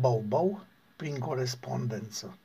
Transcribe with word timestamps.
bau 0.00 0.64
prin 0.96 1.18
corespondență. 1.18 2.38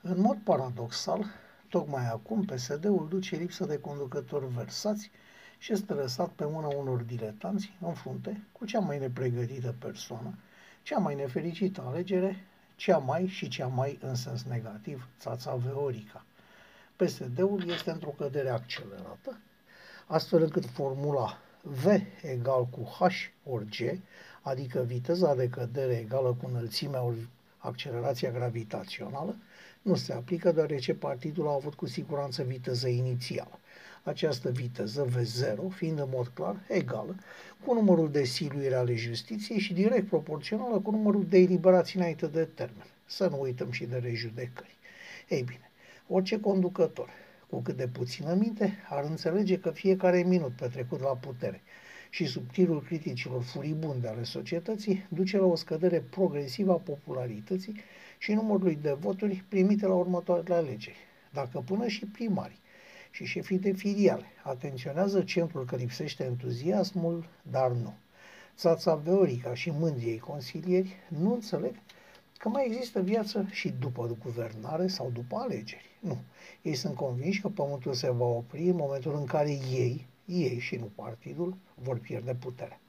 În 0.00 0.20
mod 0.20 0.38
paradoxal, 0.44 1.24
tocmai 1.68 2.06
acum 2.08 2.44
PSD-ul 2.44 3.06
duce 3.08 3.36
lipsă 3.36 3.64
de 3.64 3.78
conducători 3.78 4.46
versați 4.46 5.10
și 5.58 5.72
este 5.72 5.92
lăsat 5.92 6.28
pe 6.28 6.44
mâna 6.44 6.66
unor 6.66 7.00
diletanți 7.00 7.72
în 7.80 7.94
frunte 7.94 8.44
cu 8.52 8.64
cea 8.64 8.78
mai 8.78 8.98
nepregătită 8.98 9.74
persoană, 9.78 10.38
cea 10.82 10.98
mai 10.98 11.14
nefericită 11.14 11.82
alegere, 11.86 12.44
cea 12.76 12.98
mai 12.98 13.26
și 13.26 13.48
cea 13.48 13.66
mai 13.66 13.98
în 14.02 14.14
sens 14.14 14.42
negativ, 14.42 15.08
țața 15.18 15.54
Veorica. 15.54 16.24
PSD-ul 16.96 17.68
este 17.68 17.90
într-o 17.90 18.14
cădere 18.18 18.48
accelerată, 18.48 19.38
astfel 20.06 20.42
încât 20.42 20.66
formula 20.66 21.38
V 21.62 21.86
egal 22.22 22.66
cu 22.66 22.82
H 22.84 23.00
ori 23.44 23.66
G, 23.66 24.00
adică 24.42 24.82
viteza 24.86 25.34
de 25.34 25.48
cădere 25.48 25.98
egală 25.98 26.36
cu 26.40 26.48
înălțimea 26.48 27.02
ori 27.02 27.28
accelerația 27.58 28.30
gravitațională, 28.30 29.36
nu 29.82 29.94
se 29.94 30.12
aplică 30.12 30.52
deoarece 30.52 30.94
partidul 30.94 31.48
a 31.48 31.52
avut 31.52 31.74
cu 31.74 31.86
siguranță 31.86 32.42
viteză 32.42 32.88
inițială. 32.88 33.58
Această 34.02 34.50
viteză 34.50 35.06
V0 35.06 35.74
fiind 35.74 35.98
în 35.98 36.08
mod 36.12 36.26
clar 36.26 36.56
egală 36.68 37.16
cu 37.64 37.74
numărul 37.74 38.10
de 38.10 38.24
siluire 38.24 38.74
ale 38.74 38.94
justiției 38.94 39.58
și 39.58 39.74
direct 39.74 40.08
proporțională 40.08 40.80
cu 40.80 40.90
numărul 40.90 41.26
de 41.26 41.38
eliberații 41.38 41.98
înainte 41.98 42.26
de 42.26 42.44
termen. 42.44 42.86
Să 43.06 43.28
nu 43.28 43.40
uităm 43.40 43.70
și 43.70 43.84
de 43.84 43.96
rejudecări. 43.96 44.76
Ei 45.28 45.42
bine, 45.42 45.70
orice 46.08 46.40
conducător 46.40 47.08
cu 47.50 47.60
cât 47.60 47.76
de 47.76 47.88
puțină 47.88 48.34
minte, 48.34 48.78
ar 48.88 49.04
înțelege 49.04 49.58
că 49.58 49.70
fiecare 49.70 50.22
minut 50.22 50.52
petrecut 50.52 51.00
la 51.00 51.16
putere 51.16 51.62
și 52.14 52.26
sub 52.26 52.50
tirul 52.50 52.82
criticilor 52.82 53.42
furibunde 53.42 54.08
ale 54.08 54.22
societății 54.22 55.06
duce 55.08 55.38
la 55.38 55.44
o 55.44 55.54
scădere 55.54 56.00
progresivă 56.00 56.72
a 56.72 56.76
popularității 56.76 57.80
și 58.18 58.32
numărului 58.32 58.78
de 58.82 58.92
voturi 58.92 59.44
primite 59.48 59.86
la 59.86 59.94
următoarele 59.94 60.54
alegeri. 60.54 60.96
Dacă 61.30 61.62
până 61.66 61.86
și 61.86 62.06
primarii 62.06 62.60
și 63.10 63.24
șefii 63.24 63.58
de 63.58 63.72
filiale 63.72 64.24
atenționează 64.42 65.22
centrul 65.22 65.64
că 65.64 65.76
lipsește 65.76 66.24
entuziasmul, 66.24 67.28
dar 67.50 67.70
nu. 67.70 67.94
Țața 68.56 68.94
Veorica 68.94 69.54
și 69.54 69.70
mândriei 69.70 70.18
consilieri 70.18 70.96
nu 71.08 71.32
înțeleg 71.32 71.74
că 72.38 72.48
mai 72.48 72.66
există 72.66 73.00
viață 73.00 73.46
și 73.50 73.74
după 73.80 74.16
guvernare 74.22 74.86
sau 74.86 75.10
după 75.14 75.36
alegeri. 75.36 75.96
Nu. 76.00 76.18
Ei 76.62 76.74
sunt 76.74 76.94
convinși 76.94 77.40
că 77.40 77.48
pământul 77.48 77.92
se 77.92 78.10
va 78.10 78.26
opri 78.26 78.68
în 78.68 78.76
momentul 78.76 79.16
în 79.16 79.24
care 79.24 79.50
ei, 79.50 80.06
ei 80.24 80.58
și 80.58 80.76
nu 80.76 80.90
partidul, 80.94 81.56
vor 81.74 81.98
pierde 81.98 82.34
puterea. 82.34 82.80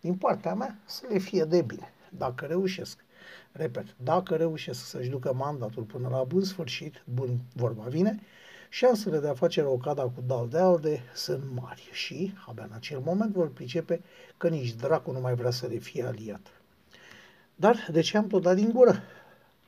Din 0.00 0.14
partea 0.14 0.54
mea, 0.54 0.78
să 0.84 1.06
le 1.08 1.18
fie 1.18 1.44
de 1.44 1.62
bine. 1.62 1.92
Dacă 2.10 2.46
reușesc, 2.46 3.04
repet, 3.52 3.96
dacă 4.02 4.36
reușesc 4.36 4.86
să-și 4.86 5.08
ducă 5.08 5.32
mandatul 5.32 5.82
până 5.82 6.08
la 6.08 6.22
bun 6.22 6.44
sfârșit, 6.44 7.02
bun 7.04 7.38
vorba 7.54 7.82
vine, 7.82 8.20
șansele 8.68 9.18
de 9.18 9.28
a 9.28 9.34
face 9.34 9.62
rocada 9.62 10.02
cu 10.02 10.22
dal 10.26 10.48
de 10.48 10.58
alde 10.58 11.02
sunt 11.14 11.44
mari 11.54 11.88
și, 11.92 12.32
abia 12.46 12.64
în 12.64 12.74
acel 12.74 12.98
moment, 12.98 13.32
vor 13.32 13.50
pricepe 13.50 14.02
că 14.36 14.48
nici 14.48 14.74
dracu 14.74 15.10
nu 15.10 15.20
mai 15.20 15.34
vrea 15.34 15.50
să 15.50 15.66
le 15.66 15.78
fie 15.78 16.04
aliat. 16.04 16.60
Dar 17.54 17.88
de 17.90 18.00
ce 18.00 18.16
am 18.16 18.26
tot 18.26 18.42
dat 18.42 18.54
din 18.54 18.70
gură? 18.70 19.02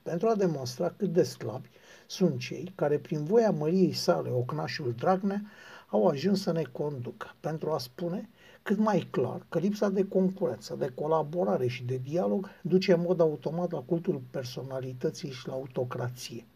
Pentru 0.02 0.28
a 0.28 0.34
demonstra 0.34 0.94
cât 0.96 1.12
de 1.12 1.22
slabi 1.22 1.70
sunt 2.10 2.38
cei 2.38 2.72
care, 2.74 2.98
prin 2.98 3.24
voia 3.24 3.50
măriei 3.50 3.92
sale, 3.92 4.28
ocnașul 4.30 4.94
Dragnea, 4.96 5.42
au 5.88 6.06
ajuns 6.06 6.42
să 6.42 6.52
ne 6.52 6.62
conducă, 6.72 7.34
pentru 7.40 7.70
a 7.70 7.78
spune 7.78 8.28
cât 8.62 8.78
mai 8.78 9.08
clar 9.10 9.46
că 9.48 9.58
lipsa 9.58 9.88
de 9.88 10.04
concurență, 10.04 10.76
de 10.78 10.92
colaborare 10.94 11.66
și 11.66 11.84
de 11.84 12.00
dialog 12.04 12.48
duce 12.62 12.92
în 12.92 13.00
mod 13.00 13.20
automat 13.20 13.72
la 13.72 13.78
cultul 13.78 14.20
personalității 14.30 15.30
și 15.30 15.46
la 15.46 15.52
autocrație. 15.52 16.46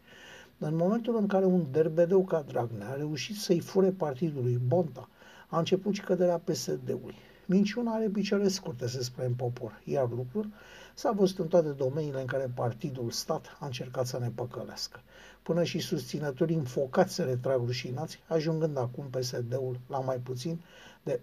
În 0.57 0.75
momentul 0.75 1.17
în 1.17 1.27
care 1.27 1.45
un 1.45 1.65
derbedeu 1.71 2.23
ca 2.23 2.41
Dragnea 2.47 2.89
a 2.89 2.95
reușit 2.95 3.35
să-i 3.35 3.59
fure 3.59 3.89
partidului 3.89 4.59
Bonta, 4.67 5.09
a 5.47 5.57
început 5.57 5.93
și 5.93 6.01
căderea 6.01 6.37
PSD-ului. 6.37 7.15
Minciuna 7.45 7.93
are 7.93 8.09
picioare 8.09 8.47
scurte, 8.47 8.87
se 8.87 9.03
spune 9.03 9.27
în 9.27 9.33
popor, 9.33 9.81
iar 9.83 10.09
lucrul 10.09 10.47
s-a 10.95 11.11
văzut 11.11 11.39
în 11.39 11.47
toate 11.47 11.69
domeniile 11.69 12.19
în 12.19 12.25
care 12.25 12.51
partidul 12.55 13.11
stat 13.11 13.57
a 13.59 13.65
încercat 13.65 14.05
să 14.05 14.19
ne 14.19 14.29
păcălească. 14.35 15.01
Până 15.43 15.63
și 15.63 15.79
susținătorii 15.79 16.55
înfocați 16.55 17.13
se 17.13 17.23
retrag 17.23 17.65
rușinați, 17.65 18.19
ajungând 18.27 18.77
acum 18.77 19.05
PSD-ul 19.09 19.79
la 19.87 19.99
mai 19.99 20.17
puțin 20.17 20.61
de 21.03 21.19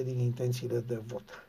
18% 0.00 0.04
din 0.04 0.18
intențiile 0.18 0.78
de 0.80 1.00
vot. 1.06 1.44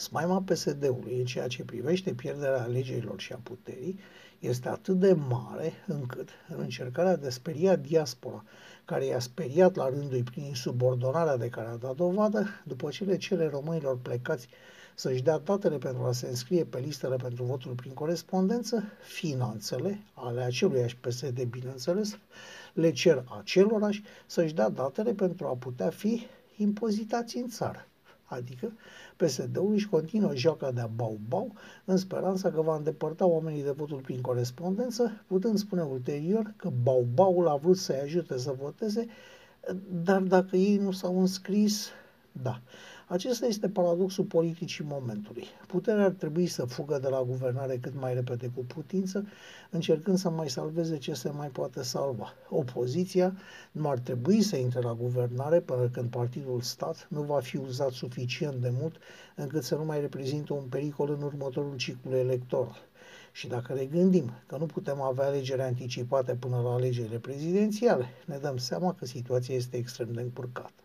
Smaima 0.00 0.42
PSD-ului 0.42 1.18
în 1.18 1.24
ceea 1.24 1.46
ce 1.46 1.64
privește 1.64 2.12
pierderea 2.12 2.62
alegerilor 2.62 3.20
și 3.20 3.32
a 3.32 3.38
puterii 3.42 3.98
este 4.38 4.68
atât 4.68 4.98
de 4.98 5.12
mare 5.12 5.72
încât, 5.86 6.28
în 6.48 6.60
încercarea 6.60 7.16
de 7.16 7.26
a 7.26 7.30
speria 7.30 7.76
diaspora, 7.76 8.44
care 8.84 9.04
i-a 9.04 9.18
speriat 9.18 9.74
la 9.76 9.88
rândul 9.88 10.22
prin 10.22 10.42
insubordonarea 10.44 11.36
de 11.36 11.48
care 11.48 11.68
a 11.68 11.76
dat 11.76 11.94
dovadă, 11.96 12.46
după 12.64 12.90
ce 12.90 13.04
le 13.04 13.16
cere 13.16 13.48
românilor 13.48 13.98
plecați 13.98 14.48
să-și 14.94 15.22
dea 15.22 15.38
datele 15.38 15.78
pentru 15.78 16.02
a 16.02 16.12
se 16.12 16.26
înscrie 16.26 16.64
pe 16.64 16.78
listele 16.78 17.16
pentru 17.16 17.44
votul 17.44 17.72
prin 17.72 17.92
corespondență, 17.92 18.82
finanțele, 19.02 20.00
ale 20.14 20.42
aceluiași 20.42 20.96
PSD, 20.96 21.42
bineînțeles, 21.42 22.18
le 22.72 22.90
cer 22.92 23.24
acelorași 23.40 24.02
să-și 24.26 24.54
dea 24.54 24.68
datele 24.68 25.12
pentru 25.12 25.46
a 25.46 25.54
putea 25.56 25.88
fi 25.90 26.26
impozitați 26.56 27.36
în 27.36 27.48
țară. 27.48 27.84
Adică 28.30 28.72
PSD-ul 29.16 29.72
își 29.72 29.88
continuă 29.88 30.34
joaca 30.34 30.70
de 30.70 30.88
bau-bau 30.94 31.54
în 31.84 31.96
speranța 31.96 32.50
că 32.50 32.60
va 32.60 32.76
îndepărta 32.76 33.26
oamenii 33.26 33.62
de 33.62 33.70
votul 33.70 34.00
prin 34.00 34.20
corespondență, 34.20 35.12
putând 35.26 35.58
spune 35.58 35.82
ulterior 35.82 36.52
că 36.56 36.70
bau-baul 36.82 37.48
a 37.48 37.56
vrut 37.56 37.76
să-i 37.76 38.00
ajute 38.00 38.38
să 38.38 38.54
voteze, 38.60 39.06
dar 40.04 40.20
dacă 40.20 40.56
ei 40.56 40.76
nu 40.76 40.90
s-au 40.90 41.20
înscris, 41.20 41.88
da. 42.32 42.60
Acesta 43.12 43.46
este 43.46 43.68
paradoxul 43.68 44.24
politicii 44.24 44.84
momentului. 44.84 45.44
Puterea 45.66 46.04
ar 46.04 46.10
trebui 46.10 46.46
să 46.46 46.64
fugă 46.64 46.98
de 46.98 47.08
la 47.08 47.22
guvernare 47.22 47.76
cât 47.76 48.00
mai 48.00 48.14
repede 48.14 48.50
cu 48.54 48.64
putință, 48.64 49.26
încercând 49.70 50.18
să 50.18 50.28
mai 50.30 50.50
salveze 50.50 50.98
ce 50.98 51.14
se 51.14 51.30
mai 51.30 51.48
poate 51.48 51.82
salva. 51.82 52.32
Opoziția 52.48 53.36
nu 53.72 53.88
ar 53.88 53.98
trebui 53.98 54.42
să 54.42 54.56
intre 54.56 54.80
la 54.80 54.94
guvernare 54.94 55.60
până 55.60 55.88
când 55.88 56.10
partidul 56.10 56.60
stat 56.60 57.06
nu 57.10 57.22
va 57.22 57.40
fi 57.40 57.56
uzat 57.56 57.90
suficient 57.90 58.54
de 58.54 58.72
mult 58.80 58.96
încât 59.36 59.62
să 59.62 59.74
nu 59.74 59.84
mai 59.84 60.00
reprezintă 60.00 60.52
un 60.52 60.64
pericol 60.68 61.10
în 61.10 61.22
următorul 61.22 61.76
ciclu 61.76 62.16
electoral. 62.16 62.88
Și 63.32 63.48
dacă 63.48 63.74
ne 63.74 63.84
gândim 63.84 64.30
că 64.46 64.56
nu 64.56 64.66
putem 64.66 65.00
avea 65.00 65.26
alegeri 65.26 65.62
anticipate 65.62 66.34
până 66.34 66.60
la 66.60 66.72
alegerile 66.72 67.18
prezidențiale, 67.18 68.06
ne 68.26 68.36
dăm 68.36 68.56
seama 68.56 68.94
că 68.94 69.06
situația 69.06 69.54
este 69.54 69.76
extrem 69.76 70.12
de 70.12 70.20
încurcată. 70.20 70.82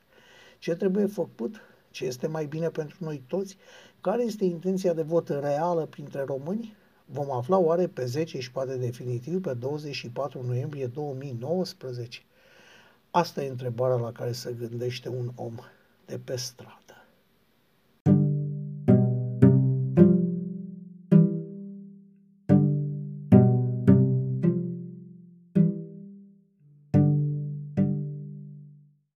Ce 0.59 0.75
trebuie 0.75 1.05
făcut? 1.05 1.55
Ce 1.95 2.05
este 2.05 2.27
mai 2.27 2.45
bine 2.45 2.69
pentru 2.69 2.97
noi 2.99 3.23
toți, 3.27 3.57
care 4.01 4.23
este 4.23 4.45
intenția 4.45 4.93
de 4.93 5.01
vot 5.01 5.29
reală 5.29 5.85
printre 5.85 6.23
români, 6.23 6.75
vom 7.05 7.31
afla 7.31 7.57
oare 7.57 7.87
pe 7.87 8.05
10 8.05 8.39
și 8.39 8.51
poate 8.51 8.77
definitiv 8.77 9.41
pe 9.41 9.53
24 9.53 10.43
noiembrie 10.43 10.87
2019? 10.87 12.21
Asta 13.11 13.43
e 13.43 13.49
întrebarea 13.49 13.95
la 13.95 14.11
care 14.11 14.31
se 14.31 14.55
gândește 14.59 15.09
un 15.09 15.31
om 15.35 15.55
de 16.05 16.19
pe 16.23 16.35
stradă. 16.35 16.84